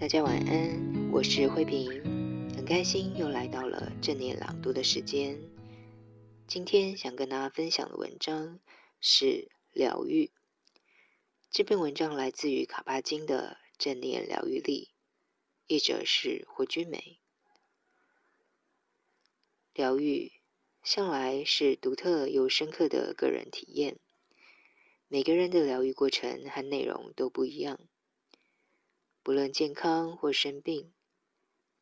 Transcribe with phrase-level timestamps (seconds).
[0.00, 1.86] 大家晚安，我是慧萍，
[2.56, 5.38] 很开心又来到了正念朗读的时间。
[6.46, 8.58] 今天想跟大家分享的文章
[8.98, 10.30] 是疗愈。
[11.50, 14.88] 这篇文章来自于卡巴金的《正念疗愈力》，
[15.66, 17.18] 译者是胡君梅。
[19.74, 20.32] 疗愈
[20.82, 23.98] 向来是独特又深刻的个人体验，
[25.08, 27.78] 每个人的疗愈过程和内容都不一样。
[29.22, 30.94] 不论健康或生病，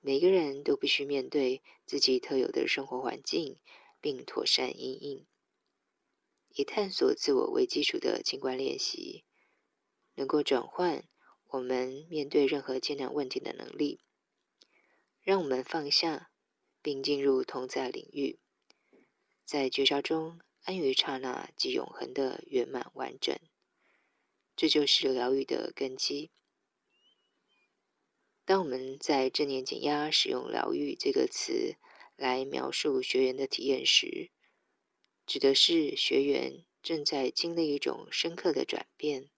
[0.00, 3.58] 每个人都必须面对自己特有的生活环境，
[4.00, 5.26] 并妥善因应。
[6.54, 9.24] 以探索自我为基础的静观练习，
[10.16, 11.08] 能够转换
[11.48, 14.00] 我们面对任何艰难问题的能力，
[15.22, 16.30] 让我们放下，
[16.82, 18.38] 并进入同在领域，
[19.46, 23.34] 在觉察中安于刹那即永恒的圆满完整。
[24.54, 26.30] 这就是疗愈的根基。
[28.44, 31.76] 当我们在正念减压使用“疗愈”这个词
[32.16, 34.30] 来描述学员的体验时，
[35.24, 39.30] 指的是学员正在经历一种深刻的转变。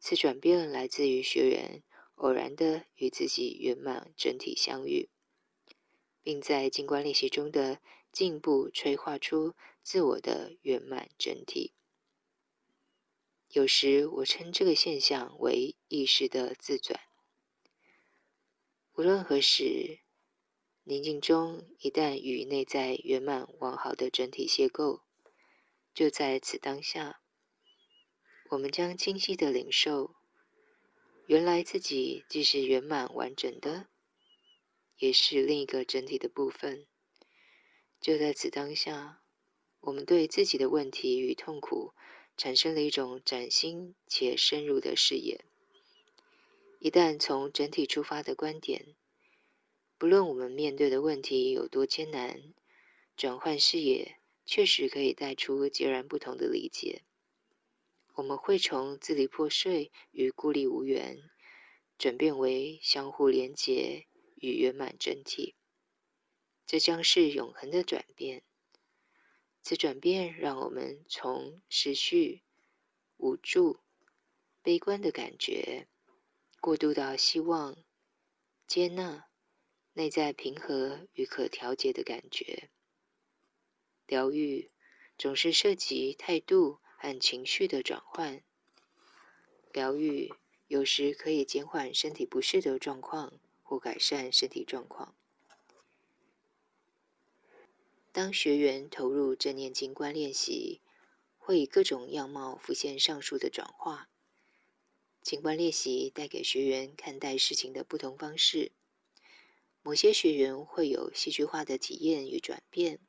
[0.00, 1.82] 此转变来自于学员
[2.16, 5.08] 偶然的与自己圆满整体相遇，
[6.20, 11.72] 并在静观练习中的进步催化出自我的圆满整体。
[13.50, 17.00] 有时我称这个现象为意识的自转。
[19.04, 19.98] 无论何时，
[20.84, 25.02] 宁静中一旦与内在圆满完好的整体邂逅，
[25.92, 27.20] 就在此当下，
[28.48, 30.14] 我们将清晰地领受，
[31.26, 33.88] 原来自己既是圆满完整的，
[34.96, 36.86] 也是另一个整体的部分。
[38.00, 39.20] 就在此当下，
[39.80, 41.92] 我们对自己的问题与痛苦
[42.38, 45.44] 产生了一种崭新且深入的视野。
[46.84, 48.94] 一旦从整体出发的观点，
[49.96, 52.52] 不论我们面对的问题有多艰难，
[53.16, 57.04] 转换视野确实可以带出截然不同的理解。
[58.16, 61.30] 我们会从支离破碎与孤立无援，
[61.96, 64.06] 转变为相互连结
[64.36, 65.54] 与圆满整体。
[66.66, 68.42] 这将是永恒的转变。
[69.62, 72.42] 此转变让我们从失去、
[73.16, 73.78] 无助、
[74.60, 75.88] 悲观的感觉。
[76.64, 77.76] 过渡到希望、
[78.66, 79.26] 接纳、
[79.92, 82.70] 内在平和与可调节的感觉。
[84.06, 84.70] 疗愈
[85.18, 88.42] 总是涉及态度和情绪的转换。
[89.74, 90.32] 疗愈
[90.66, 95.14] 有时可以减缓身体不适的状况，或改善身体状况。
[98.10, 100.80] 当学员投入正念静观练习，
[101.36, 104.08] 会以各种样貌浮现上述的转化。
[105.24, 108.72] 静观练习带给学员看待事情的不同方式。
[109.80, 113.00] 某些学员会有戏剧化的体验与转变，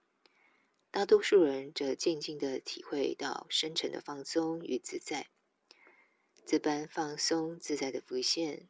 [0.91, 5.27] 大多数人则静静地体会到深沉的放松与自在。
[6.45, 8.69] 这般放松自在的浮现，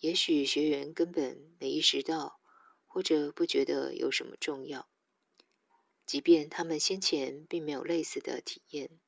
[0.00, 2.40] 也许学员根本没意识到，
[2.86, 4.88] 或者不觉得有什么重要，
[6.04, 8.98] 即便他们先前并没有类似的体验。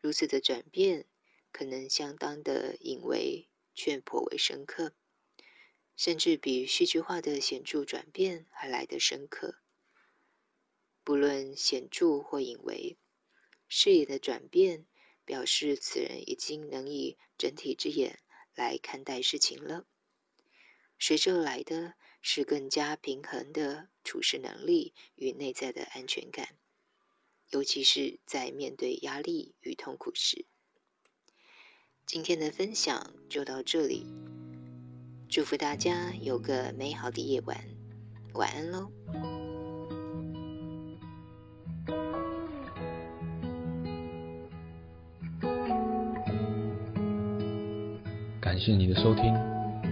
[0.00, 1.06] 如此的转变。
[1.54, 4.92] 可能相当的隐微，却颇为深刻，
[5.94, 9.60] 甚至比戏剧化的显著转变还来得深刻。
[11.04, 12.98] 不论显著或隐微，
[13.68, 14.86] 视野的转变
[15.24, 18.18] 表示此人已经能以整体之眼
[18.56, 19.86] 来看待事情了。
[20.98, 26.58] 随之而来的是更加平衡的处事能力与内在的安全感，
[27.50, 30.46] 尤其是在面对压力与痛苦时。
[32.06, 34.06] 今天的分享就到这里，
[35.28, 37.56] 祝福大家有个美好的夜晚，
[38.34, 38.90] 晚安喽！
[48.38, 49.34] 感谢你的收听，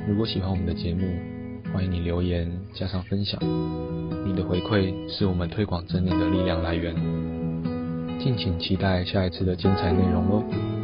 [0.06, 1.06] 如果喜欢我们的节目，
[1.72, 3.40] 欢迎你留言加上分享。
[4.24, 6.94] 你的回馈是我们推广真理的力量来源。
[8.20, 10.81] 敬请期待下一次的精彩内容喽！